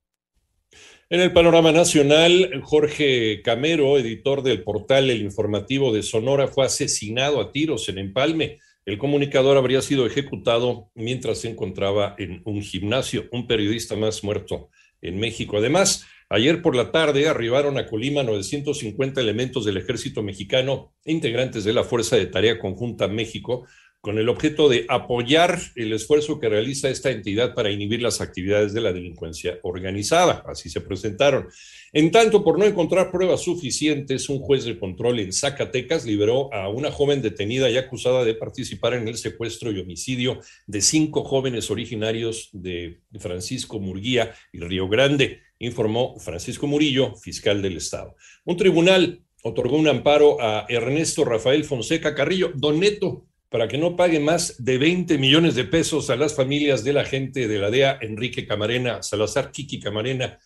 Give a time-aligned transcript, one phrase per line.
[1.11, 7.43] En el panorama nacional, Jorge Camero, editor del portal El Informativo de Sonora, fue asesinado
[7.43, 8.59] a tiros en Empalme.
[8.87, 14.71] El comunicador habría sido ejecutado mientras se encontraba en un gimnasio, un periodista más muerto
[15.03, 15.59] en México.
[15.59, 21.73] Además, Ayer por la tarde arribaron a Colima 950 elementos del ejército mexicano, integrantes de
[21.73, 23.67] la Fuerza de Tarea Conjunta México,
[24.01, 28.73] con el objeto de apoyar el esfuerzo que realiza esta entidad para inhibir las actividades
[28.73, 30.45] de la delincuencia organizada.
[30.47, 31.49] Así se presentaron.
[31.93, 36.69] En tanto, por no encontrar pruebas suficientes, un juez de control en Zacatecas liberó a
[36.69, 41.71] una joven detenida y acusada de participar en el secuestro y homicidio de cinco jóvenes
[41.71, 48.15] originarios de Francisco Murguía y Río Grande informó Francisco Murillo, fiscal del Estado.
[48.45, 54.21] Un tribunal otorgó un amparo a Ernesto Rafael Fonseca Carrillo, Doneto, para que no pague
[54.21, 57.99] más de 20 millones de pesos a las familias de la gente de la DEA,
[58.03, 60.39] Enrique Camarena, Salazar Kiki Camarena,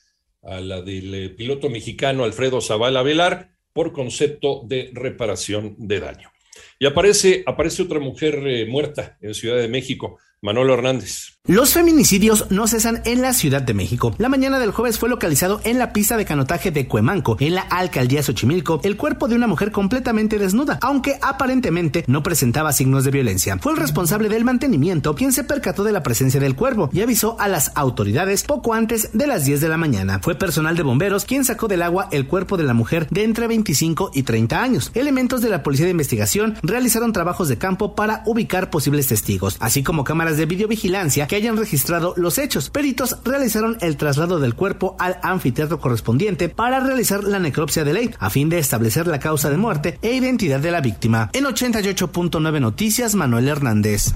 [0.43, 6.31] a la del eh, piloto mexicano Alfredo Zavala Velar, por concepto de reparación de daño.
[6.79, 11.33] Y aparece, aparece otra mujer eh, muerta en Ciudad de México, Manolo Hernández.
[11.45, 14.15] Los feminicidios no cesan en la Ciudad de México.
[14.19, 17.63] La mañana del jueves fue localizado en la pista de canotaje de Cuemanco, en la
[17.63, 23.11] alcaldía Xochimilco, el cuerpo de una mujer completamente desnuda, aunque aparentemente no presentaba signos de
[23.11, 23.59] violencia.
[23.59, 27.37] Fue el responsable del mantenimiento quien se percató de la presencia del cuervo y avisó
[27.41, 30.21] a las autoridades poco antes de las 10 de la mañana.
[30.23, 33.49] Fue personal de bomberos quien sacó del agua el cuerpo de la mujer de entre
[33.49, 34.93] 25 y 30 años.
[34.95, 39.83] Elementos de la Policía de Investigación realizaron trabajos de campo para ubicar posibles testigos, así
[39.83, 42.71] como cámaras de videovigilancia que hayan registrado los hechos.
[42.71, 48.11] Peritos realizaron el traslado del cuerpo al anfiteatro correspondiente para realizar la necropsia de ley,
[48.19, 51.31] a fin de establecer la causa de muerte e identidad de la víctima.
[51.33, 54.13] En 88.9 Noticias, Manuel Hernández.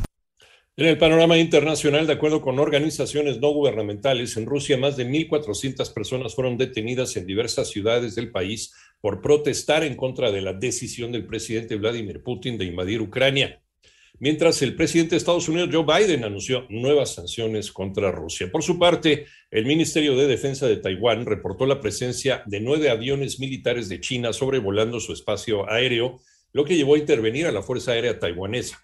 [0.79, 5.93] En el panorama internacional, de acuerdo con organizaciones no gubernamentales, en Rusia más de 1.400
[5.95, 11.13] personas fueron detenidas en diversas ciudades del país por protestar en contra de la decisión
[11.13, 13.63] del presidente Vladimir Putin de invadir Ucrania
[14.19, 18.51] mientras el presidente de Estados Unidos, Joe Biden, anunció nuevas sanciones contra Rusia.
[18.51, 23.39] Por su parte, el Ministerio de Defensa de Taiwán reportó la presencia de nueve aviones
[23.41, 26.21] militares de China sobrevolando su espacio aéreo,
[26.53, 28.83] lo que llevó a intervenir a la Fuerza Aérea Taiwanesa.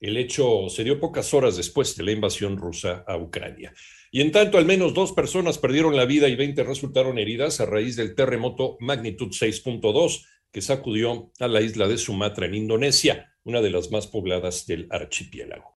[0.00, 3.72] El hecho se dio pocas horas después de la invasión rusa a Ucrania.
[4.10, 7.66] Y en tanto, al menos dos personas perdieron la vida y 20 resultaron heridas a
[7.66, 13.60] raíz del terremoto magnitud 6.2 que sacudió a la isla de Sumatra en Indonesia una
[13.60, 15.70] de las más pobladas del archipiélago.